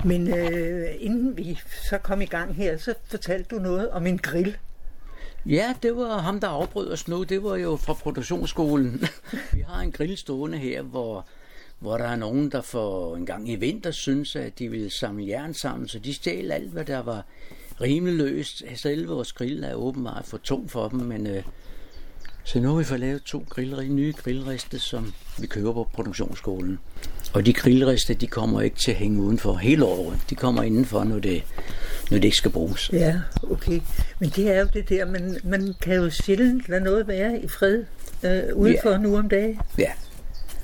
Men 0.05 0.27
øh, 0.27 0.87
inden 0.99 1.37
vi 1.37 1.59
så 1.89 1.97
kom 1.97 2.21
i 2.21 2.25
gang 2.25 2.55
her, 2.55 2.77
så 2.77 2.93
fortalte 3.05 3.55
du 3.55 3.61
noget 3.61 3.89
om 3.89 4.07
en 4.07 4.17
grill. 4.17 4.57
Ja, 5.45 5.75
det 5.83 5.95
var 5.95 6.17
ham, 6.17 6.39
der 6.39 6.47
afbrød 6.47 6.91
os 6.91 7.07
nu. 7.07 7.23
Det 7.23 7.43
var 7.43 7.55
jo 7.55 7.75
fra 7.75 7.93
produktionsskolen. 7.93 9.03
Vi 9.53 9.63
har 9.67 9.81
en 9.81 9.91
grill 9.91 10.17
stående 10.17 10.57
her, 10.57 10.81
hvor, 10.81 11.25
hvor 11.79 11.97
der 11.97 12.05
er 12.05 12.15
nogen, 12.15 12.51
der 12.51 12.61
for 12.61 13.15
en 13.15 13.25
gang 13.25 13.49
i 13.49 13.55
vinter 13.55 13.91
synes, 13.91 14.35
at 14.35 14.59
de 14.59 14.69
vil 14.69 14.91
samle 14.91 15.27
jern 15.27 15.53
sammen, 15.53 15.87
så 15.87 15.99
de 15.99 16.13
stjal 16.13 16.51
alt, 16.51 16.71
hvad 16.71 16.85
der 16.85 16.99
var 16.99 17.25
rimelig 17.81 18.15
løst. 18.15 18.63
Selve 18.75 19.07
vores 19.07 19.33
grill 19.33 19.63
er 19.63 19.73
åbenbart 19.73 20.25
for 20.25 20.37
tung 20.37 20.71
for 20.71 20.87
dem, 20.87 20.99
men 20.99 21.27
øh, 21.27 21.43
så 22.43 22.59
nu 22.59 22.69
har 22.69 22.75
vi 22.77 22.83
fået 22.83 22.99
lavet 22.99 23.23
to 23.23 23.45
grillri, 23.49 23.87
nye 23.87 24.13
grillriste, 24.23 24.79
som 24.79 25.13
vi 25.39 25.47
køber 25.47 25.73
på 25.73 25.87
produktionsskolen. 25.93 26.79
Og 27.33 27.45
de 27.45 27.53
grillriste, 27.53 28.13
de 28.13 28.27
kommer 28.27 28.61
ikke 28.61 28.75
til 28.77 28.91
at 28.91 28.97
hænge 28.97 29.21
udenfor 29.21 29.55
hele 29.55 29.85
året. 29.85 30.17
De 30.29 30.35
kommer 30.35 30.63
indenfor, 30.63 31.03
når 31.03 31.19
det, 31.19 31.43
når 32.11 32.17
det 32.17 32.23
ikke 32.23 32.37
skal 32.37 32.51
bruges. 32.51 32.89
Ja, 32.93 33.15
okay. 33.51 33.81
Men 34.19 34.29
det 34.29 34.51
er 34.51 34.59
jo 34.59 34.67
det 34.73 34.89
der, 34.89 35.05
man, 35.05 35.37
man 35.43 35.73
kan 35.81 35.95
jo 35.95 36.09
sjældent 36.09 36.69
lade 36.69 36.83
noget 36.83 37.07
være 37.07 37.39
i 37.39 37.47
fred 37.47 37.83
øh, 38.23 38.43
udenfor 38.55 38.89
Ja. 38.91 38.97
nu 38.97 39.17
om 39.17 39.29
dagen. 39.29 39.59
Ja, 39.77 39.91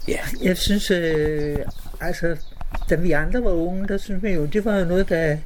ja. 0.08 0.20
Jeg 0.44 0.58
synes, 0.58 0.92
øh, 0.92 1.58
altså, 2.02 2.38
da 2.90 2.96
vi 2.96 3.12
andre 3.12 3.44
var 3.44 3.52
unge, 3.52 3.88
der 3.88 3.98
synes 3.98 4.24
vi 4.24 4.30
jo, 4.30 4.46
det 4.46 4.66
var 4.66 4.78
jo 4.78 4.86
noget, 4.86 5.10
der... 5.10 5.38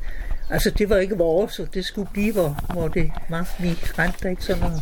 Altså, 0.50 0.70
det 0.70 0.90
var 0.90 0.98
ikke 0.98 1.18
vores, 1.18 1.60
og 1.60 1.68
det 1.74 1.86
skulle 1.86 2.10
blive, 2.14 2.34
hvor, 2.34 2.74
hvor 2.74 2.88
det 2.88 3.12
var. 3.30 3.56
Vi 3.60 3.70
rendte 3.70 4.30
ikke 4.30 4.44
sådan 4.44 4.62
noget. 4.62 4.82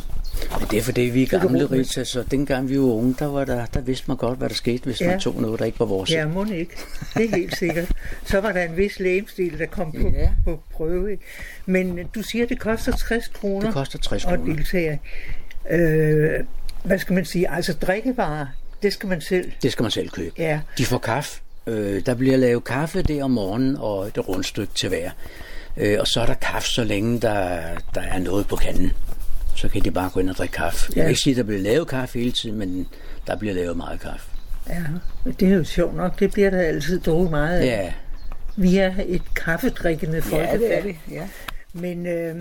Men 0.59 0.67
det 0.71 0.77
er 0.79 0.81
fordi, 0.83 1.01
vi 1.01 1.23
er 1.23 1.27
gamle. 1.39 1.65
Rita, 1.71 2.03
så 2.03 2.23
dengang 2.31 2.69
vi 2.69 2.77
var 2.79 2.85
unge, 2.85 3.15
der, 3.19 3.25
var 3.25 3.45
der, 3.45 3.65
der 3.65 3.81
vidste 3.81 4.05
man 4.07 4.17
godt, 4.17 4.37
hvad 4.37 4.49
der 4.49 4.55
skete, 4.55 4.83
hvis 4.83 5.01
ja. 5.01 5.07
Man 5.07 5.19
tog 5.19 5.41
noget, 5.41 5.59
der 5.59 5.65
ikke 5.65 5.79
var 5.79 5.85
vores. 5.85 6.11
Ja, 6.11 6.27
må 6.27 6.45
ikke. 6.45 6.71
Det 7.17 7.25
er 7.25 7.35
helt 7.35 7.57
sikkert. 7.57 7.91
Så 8.25 8.41
var 8.41 8.51
der 8.51 8.63
en 8.63 8.77
vis 8.77 8.99
lægemstil, 8.99 9.59
der 9.59 9.65
kom 9.65 9.91
på, 9.91 10.11
Ja. 10.13 10.29
på 10.45 10.59
prøve. 10.73 11.17
Men 11.65 11.99
du 12.15 12.21
siger, 12.21 12.45
det 12.45 12.59
koster 12.59 12.91
60 12.91 13.27
kroner 13.27 13.65
Det 13.65 13.73
koster 13.73 13.99
60 13.99 14.25
at 14.25 14.29
kroner. 14.39 14.55
deltage. 14.55 14.99
Øh, 15.71 16.29
hvad 16.83 16.99
skal 16.99 17.13
man 17.13 17.25
sige? 17.25 17.51
Altså, 17.51 17.73
drikkevarer, 17.73 18.45
det 18.83 18.93
skal 18.93 19.09
man 19.09 19.21
selv. 19.21 19.51
Det 19.63 19.71
skal 19.71 19.83
man 19.83 19.91
selv 19.91 20.09
købe. 20.09 20.35
Ja. 20.37 20.59
De 20.77 20.85
får 20.85 20.97
kaffe. 20.97 21.41
Øh, 21.67 22.05
der 22.05 22.13
bliver 22.13 22.37
lavet 22.37 22.63
kaffe 22.63 23.01
der 23.01 23.23
om 23.23 23.31
morgenen, 23.31 23.77
og 23.79 24.07
et 24.07 24.27
rundstykke 24.27 24.73
til 24.75 24.89
hver. 24.89 25.11
Øh, 25.77 25.97
og 25.99 26.07
så 26.07 26.21
er 26.21 26.25
der 26.25 26.33
kaffe, 26.33 26.67
så 26.69 26.83
længe 26.83 27.19
der, 27.19 27.59
der 27.95 28.01
er 28.01 28.19
noget 28.19 28.47
på 28.47 28.55
kanden. 28.55 28.91
Så 29.55 29.69
kan 29.69 29.83
de 29.83 29.91
bare 29.91 30.09
gå 30.13 30.19
ind 30.19 30.29
og 30.29 30.35
drikke 30.35 30.53
kaffe. 30.53 30.91
Ja. 30.95 30.99
Jeg 30.99 31.05
vil 31.05 31.09
ikke 31.09 31.21
sige, 31.21 31.31
at 31.33 31.37
der 31.37 31.43
bliver 31.43 31.61
lavet 31.61 31.87
kaffe 31.87 32.19
hele 32.19 32.31
tiden, 32.31 32.57
men 32.57 32.87
der 33.27 33.35
bliver 33.35 33.53
lavet 33.53 33.77
meget 33.77 33.99
kaffe. 33.99 34.29
Ja, 34.69 34.83
det 35.39 35.47
er 35.51 35.55
jo 35.55 35.63
sjovt 35.63 35.95
nok. 35.95 36.19
Det 36.19 36.31
bliver 36.33 36.49
der 36.49 36.59
altid 36.59 36.99
drukket 36.99 37.31
meget 37.31 37.59
af. 37.59 37.65
Ja, 37.65 37.93
Vi 38.55 38.77
er 38.77 38.93
et 39.07 39.21
kaffedrikkende 39.35 40.21
folkefærd. 40.21 40.59
ja 40.61 40.65
det 40.67 40.77
er 40.77 40.81
det. 40.81 40.95
Ja. 41.11 41.27
Men 41.73 42.05
øh, 42.05 42.35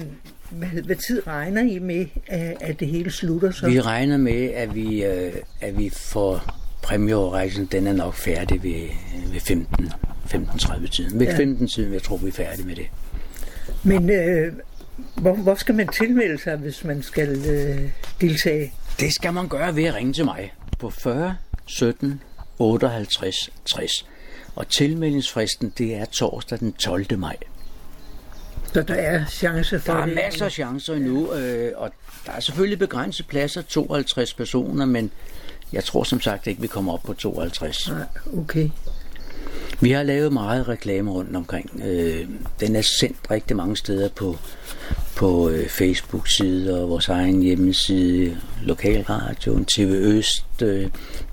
hvad, 0.50 0.68
hvad 0.68 0.96
tid 0.96 1.26
regner 1.26 1.62
I 1.62 1.78
med, 1.78 2.06
at, 2.60 2.80
det 2.80 2.88
hele 2.88 3.10
slutter 3.10 3.50
så? 3.50 3.66
Vi 3.68 3.80
regner 3.80 4.16
med, 4.16 4.50
at 4.50 4.74
vi, 4.74 5.04
øh, 5.04 5.32
at 5.60 5.78
vi 5.78 5.90
får 5.90 6.54
præmieoverrækkelsen, 6.82 7.68
den 7.72 7.86
er 7.86 7.92
nok 7.92 8.14
færdig 8.14 8.62
ved, 8.62 8.86
ved 9.32 9.40
15, 9.40 9.88
15.30 10.26 10.88
tiden. 10.88 11.20
Ved 11.20 11.26
ja. 11.26 11.36
15 11.36 11.68
tiden, 11.68 11.92
jeg 11.92 12.02
tror, 12.02 12.16
vi 12.16 12.28
er 12.28 12.32
færdige 12.32 12.66
med 12.66 12.76
det. 12.76 12.86
Men 13.82 14.10
øh, 14.10 14.52
hvor, 15.14 15.34
hvor 15.34 15.54
skal 15.54 15.74
man 15.74 15.88
tilmelde 15.88 16.42
sig, 16.42 16.56
hvis 16.56 16.84
man 16.84 17.02
skal 17.02 17.28
øh, 17.50 17.90
deltage? 18.20 18.72
Det 19.00 19.12
skal 19.14 19.32
man 19.32 19.48
gøre 19.48 19.76
ved 19.76 19.84
at 19.84 19.94
ringe 19.94 20.12
til 20.12 20.24
mig 20.24 20.54
på 20.78 20.90
40 20.90 21.36
17 21.66 22.22
58 22.58 23.50
60. 23.64 24.06
Og 24.56 24.68
tilmeldingsfristen, 24.68 25.72
det 25.78 25.94
er 25.94 26.04
torsdag 26.04 26.58
den 26.58 26.72
12. 26.72 27.18
maj. 27.18 27.36
Så 28.72 28.82
der 28.82 28.94
er 28.94 29.26
chance 29.26 29.80
for 29.80 29.92
Der 29.92 30.00
er 30.00 30.06
det. 30.06 30.14
masser 30.14 30.44
af 30.44 30.52
chancer 30.52 30.94
endnu, 30.94 31.32
øh, 31.34 31.72
og 31.76 31.90
der 32.26 32.32
er 32.32 32.40
selvfølgelig 32.40 32.78
begrænset 32.78 33.26
pladser, 33.26 33.62
52 33.62 34.34
personer, 34.34 34.84
men 34.86 35.10
jeg 35.72 35.84
tror 35.84 36.02
som 36.04 36.20
sagt 36.20 36.46
ikke, 36.46 36.60
vi 36.60 36.66
kommer 36.66 36.92
op 36.92 37.02
på 37.02 37.12
52. 37.14 37.88
Nej, 37.90 37.98
okay. 38.38 38.68
Vi 39.80 39.90
har 39.90 40.02
lavet 40.02 40.32
meget 40.32 40.68
reklame 40.68 41.10
rundt 41.10 41.36
omkring. 41.36 41.82
Øh, 41.84 42.28
den 42.60 42.76
er 42.76 42.82
sendt 42.82 43.30
rigtig 43.30 43.56
mange 43.56 43.76
steder 43.76 44.08
på, 44.08 44.36
på 45.16 45.48
øh, 45.48 45.68
Facebook-side 45.68 46.82
og 46.82 46.88
vores 46.88 47.08
egen 47.08 47.42
hjemmeside, 47.42 48.36
Lokalradioen, 48.62 49.64
TV 49.64 49.90
Øst, 49.90 50.62
øh, 50.62 50.90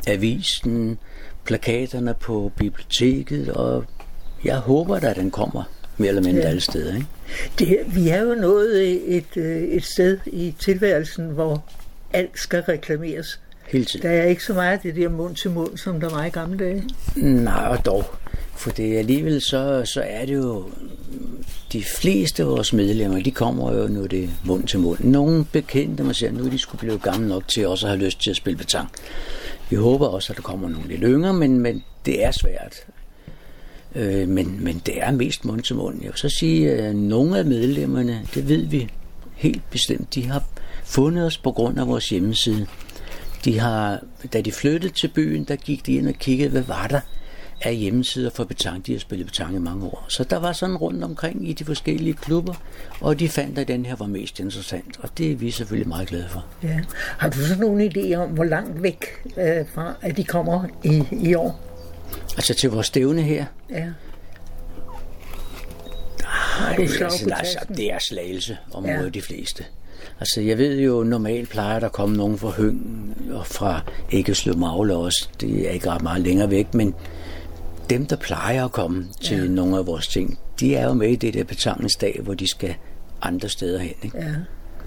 Avisen, 0.08 0.98
plakaterne 1.46 2.14
på 2.14 2.52
biblioteket, 2.58 3.50
og 3.50 3.86
jeg 4.44 4.58
håber 4.58 5.00
da, 5.00 5.08
at 5.08 5.16
den 5.16 5.32
kommer 5.32 5.64
mere 5.98 6.10
eller 6.10 6.24
mindre 6.24 6.40
Ja. 6.40 6.46
ja. 6.46 6.50
alle 6.50 6.62
steder. 6.62 6.96
Ikke? 6.96 7.08
Det, 7.60 7.96
vi 7.96 8.10
er 8.10 8.22
jo 8.22 8.36
nået 8.36 9.16
et, 9.18 9.38
øh, 9.38 9.64
et 9.64 9.86
sted 9.86 10.18
i 10.26 10.56
tilværelsen, 10.60 11.26
hvor 11.26 11.66
alt 12.14 12.40
skal 12.40 12.62
reklameres. 12.62 13.40
Hele 13.68 13.86
tiden. 13.86 14.04
Der 14.04 14.10
er 14.10 14.26
ikke 14.26 14.44
så 14.44 14.54
meget 14.54 14.84
det 14.84 14.96
der 14.96 15.10
mund 15.10 15.36
til 15.36 15.52
mund, 15.52 15.78
som 15.78 16.00
der 16.00 16.10
var 16.10 16.26
i 16.26 16.30
gamle 16.30 16.58
dage. 16.58 16.84
Nej, 17.16 17.68
og 17.68 17.86
dog. 17.86 18.06
For 18.56 18.72
det 18.72 18.98
alligevel 18.98 19.42
så, 19.42 19.82
så 19.86 20.02
er 20.02 20.26
det 20.26 20.36
jo 20.36 20.70
de 21.74 21.84
fleste 21.84 22.44
af 22.44 22.50
vores 22.50 22.74
medlemmer, 22.74 23.24
de 23.24 23.32
kommer 23.32 23.74
jo 23.74 23.88
nu 23.88 24.04
er 24.04 24.08
det 24.08 24.30
mund 24.46 24.68
til 24.68 24.80
mund. 24.80 25.00
Nogle 25.04 25.46
bekendte 25.52 26.04
man 26.04 26.14
siger, 26.14 26.32
nu 26.32 26.46
er 26.46 26.50
de 26.50 26.60
skulle 26.60 26.80
blive 26.80 27.00
gamle 27.00 27.28
nok 27.28 27.48
til 27.48 27.68
også 27.68 27.86
at 27.86 27.92
have 27.92 28.06
lyst 28.06 28.22
til 28.22 28.30
at 28.30 28.36
spille 28.36 28.58
betang. 28.58 28.90
Vi 29.70 29.76
håber 29.76 30.08
også, 30.08 30.34
at 30.34 30.38
der 30.38 30.44
kommer 30.44 30.70
nogle 30.70 30.88
lidt 30.88 31.02
yngre, 31.04 31.34
men, 31.34 31.60
men 31.60 31.84
det 32.06 32.24
er 32.26 32.32
svært. 32.32 32.76
Øh, 33.96 34.28
men, 34.28 34.64
men 34.64 34.82
det 34.86 35.02
er 35.02 35.12
mest 35.12 35.46
mund 35.46 35.62
til 35.62 35.76
mund. 35.76 36.02
Jeg 36.02 36.10
vil 36.10 36.18
så 36.18 36.30
sige, 36.30 36.72
at 36.72 36.96
nogle 36.96 37.38
af 37.38 37.46
medlemmerne, 37.46 38.22
det 38.34 38.50
ved 38.50 38.66
vi 38.66 38.90
helt 39.36 39.70
bestemt, 39.72 40.16
de 40.16 40.28
har 40.28 40.44
fundet 40.84 41.26
os 41.26 41.38
på 41.38 41.52
grund 41.52 41.80
af 41.80 41.88
vores 41.88 42.10
hjemmeside. 42.10 42.68
De 43.46 43.60
har, 43.60 44.00
da 44.34 44.42
de 44.42 44.52
flyttede 44.52 44.94
til 44.94 45.08
byen, 45.08 45.44
der 45.44 45.56
gik 45.56 45.86
de 45.86 45.94
ind 45.94 46.08
og 46.08 46.14
kiggede, 46.14 46.50
hvad 46.50 46.62
var 46.62 46.88
der 46.88 47.00
af 47.62 47.76
hjemmesider 47.76 48.30
for 48.30 48.44
betang. 48.44 48.88
De 48.88 48.92
har 48.92 49.00
spillet 49.00 49.28
betang 49.28 49.56
i 49.56 49.60
mange 49.60 49.86
år. 49.86 50.06
Så 50.08 50.24
der 50.24 50.38
var 50.38 50.54
sådan 50.54 50.78
rundt 50.78 51.04
omkring 51.04 51.50
i 51.50 51.54
de 51.54 51.66
forskellige 51.66 52.14
klubber, 52.14 52.54
og 53.02 53.20
de 53.20 53.30
fandt, 53.30 53.60
at 53.60 53.68
den 53.68 53.86
her 53.86 53.96
var 53.96 54.08
mest 54.08 54.40
interessant. 54.40 55.00
Og 55.00 55.10
det 55.18 55.32
er 55.32 55.36
vi 55.36 55.52
selvfølgelig 55.52 55.88
meget 55.88 56.08
glade 56.08 56.26
for. 56.30 56.46
Ja. 56.64 56.80
Har 57.18 57.30
du 57.30 57.38
så 57.38 57.56
nogen 57.60 57.92
idé 57.92 58.14
om, 58.16 58.30
hvor 58.30 58.44
langt 58.44 58.84
væk 58.84 59.06
øh, 59.38 59.66
fra, 59.74 59.94
at 60.02 60.18
de 60.18 60.24
kommer 60.24 60.66
i, 60.84 61.04
i 61.12 61.34
år? 61.34 61.60
Altså 62.38 62.54
til 62.54 62.70
vores 62.70 62.88
stævne 62.88 63.22
her, 63.22 63.46
Ja. 63.70 63.86
Ej, 66.60 66.76
du 66.76 66.88
slag 66.88 67.02
altså, 67.04 67.30
altså, 67.30 67.54
tasken? 67.58 67.76
det 67.78 67.94
er 67.94 68.00
slagelse 68.00 68.58
om 68.74 68.86
Ja. 68.86 69.02
ja. 69.02 69.10
de 69.10 69.22
fleste. 69.22 69.64
Altså, 70.20 70.42
jeg 70.42 70.58
ved 70.58 70.80
jo, 70.80 71.04
normalt 71.04 71.50
plejer 71.50 71.80
der 71.80 71.86
at 71.86 71.92
komme 71.92 72.18
nogen 72.18 72.38
fra 72.38 72.50
Høng 72.50 73.16
og 73.32 73.48
fra 73.48 73.82
Æggesløv 74.12 74.58
Magle 74.58 74.96
også. 74.96 75.30
Det 75.42 75.68
er 75.68 75.72
ikke 75.72 75.90
ret 75.90 76.02
meget 76.02 76.22
længere 76.22 76.52
væk, 76.52 76.74
men 76.74 76.96
dem, 77.90 78.06
der 78.06 78.16
plejer 78.16 78.66
at 78.66 78.72
komme 78.72 79.08
til 79.22 79.38
ja. 79.38 79.48
nogle 79.48 79.78
af 79.78 79.88
vores 79.88 80.08
ting, 80.08 80.40
de 80.60 80.76
er 80.76 80.86
jo 80.86 80.94
med 80.94 81.10
i 81.10 81.16
det 81.16 81.34
der 81.34 81.44
betankensdag, 81.44 82.20
hvor 82.24 82.34
de 82.34 82.48
skal 82.50 82.76
andre 83.22 83.50
steder 83.50 83.80
hen. 83.80 83.94
Ikke? 84.04 84.18
ja. 84.18 84.34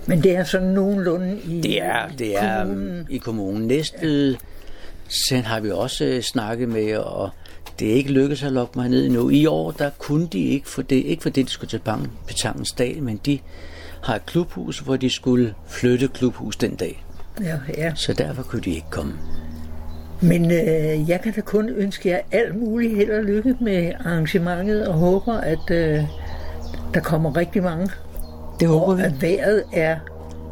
Men 0.06 0.22
det 0.22 0.36
er 0.36 0.44
sådan 0.44 0.68
nogenlunde 0.68 1.40
i 1.48 1.60
Det 1.60 1.82
er, 1.82 2.08
det 2.18 2.36
er 2.36 2.64
kommunen. 2.64 3.06
i 3.10 3.18
kommunen. 3.18 3.66
Næstved 3.66 4.36
ja. 5.30 5.40
har 5.40 5.60
vi 5.60 5.70
også 5.70 6.04
øh, 6.04 6.22
snakket 6.22 6.68
med, 6.68 6.96
og 6.96 7.30
det 7.78 7.90
er 7.90 7.94
ikke 7.94 8.12
lykkedes 8.12 8.42
at 8.42 8.52
lokke 8.52 8.78
mig 8.78 8.88
ned 8.88 9.04
endnu. 9.04 9.30
I 9.30 9.46
år, 9.46 9.70
der 9.70 9.90
kunne 9.98 10.26
de 10.26 10.44
ikke, 10.44 10.68
for 10.68 10.82
det, 10.82 10.96
ikke 10.96 11.22
fordi 11.22 11.42
de 11.42 11.48
skulle 11.48 11.70
til 11.70 11.80
Betankens 12.26 12.72
dag, 12.72 13.02
men 13.02 13.20
de 13.26 13.38
har 14.08 14.14
et 14.14 14.26
klubhus, 14.26 14.78
hvor 14.78 14.96
de 14.96 15.10
skulle 15.10 15.54
flytte 15.66 16.08
klubhus 16.08 16.56
den 16.56 16.74
dag. 16.74 17.04
Ja, 17.42 17.58
ja. 17.76 17.92
Så 17.94 18.12
derfor 18.12 18.42
kunne 18.42 18.62
de 18.62 18.70
ikke 18.70 18.90
komme. 18.90 19.12
Men 20.20 20.44
øh, 20.44 21.10
jeg 21.10 21.20
kan 21.20 21.32
da 21.32 21.40
kun 21.40 21.68
ønske 21.68 22.08
jer 22.08 22.20
alt 22.32 22.56
muligt 22.56 22.96
held 22.96 23.10
og 23.10 23.24
lykke 23.24 23.56
med 23.60 23.92
arrangementet, 24.04 24.88
og 24.88 24.94
håber, 24.94 25.32
at 25.32 25.70
øh, 25.70 26.04
der 26.94 27.00
kommer 27.00 27.36
rigtig 27.36 27.62
mange. 27.62 27.90
Det 28.60 28.68
håber 28.68 28.94
vi. 28.94 29.02
at 29.02 29.22
vejret 29.22 29.64
er 29.72 29.98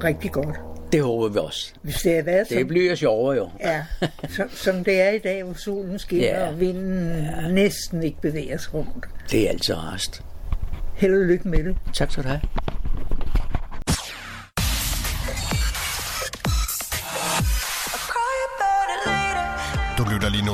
rigtig 0.04 0.32
godt. 0.32 0.56
Det 0.92 1.02
håber 1.02 1.28
vi 1.28 1.38
også. 1.38 1.72
Hvis 1.82 1.96
det 1.96 2.18
er 2.18 2.22
været 2.22 2.48
som, 2.48 2.68
bliver 2.68 2.94
sjovere 2.94 3.36
jo. 3.36 3.48
ja, 3.60 3.84
som, 4.36 4.50
som 4.50 4.84
det 4.84 5.00
er 5.00 5.10
i 5.10 5.18
dag, 5.18 5.42
hvor 5.42 5.54
solen 5.54 5.98
skinner 5.98 6.26
ja. 6.26 6.48
og 6.48 6.60
vinden 6.60 7.26
ja. 7.42 7.48
næsten 7.48 8.02
ikke 8.02 8.20
bevæger 8.20 8.58
sig 8.58 8.74
rundt. 8.74 9.06
Det 9.30 9.46
er 9.46 9.50
altid 9.50 9.74
rast. 9.74 10.22
Held 10.96 11.14
og 11.14 11.26
lykke 11.26 11.48
med 11.48 11.64
det. 11.64 11.76
Tak 11.94 12.10
skal 12.10 12.24
du 12.24 12.28
have. 12.28 12.40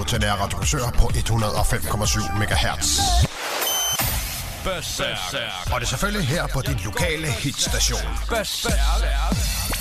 du 0.02 0.09
til 0.09 0.21
Nær 0.21 0.32
Radio 0.32 0.59
Korsør 0.59 0.90
på 0.99 1.11
105,7 1.14 2.38
MHz. 2.38 2.99
Berserk. 4.64 5.73
Og 5.73 5.80
det 5.80 5.87
er 5.87 5.90
selvfølgelig 5.90 6.28
her 6.28 6.47
på 6.47 6.62
din 6.66 6.80
lokale 6.85 7.26
hitstation. 7.26 8.00
Berserk. 8.28 9.72